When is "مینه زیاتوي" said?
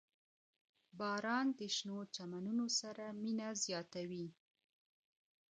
3.21-4.27